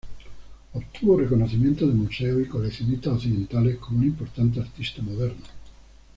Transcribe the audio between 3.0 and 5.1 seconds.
occidentales como un importante artista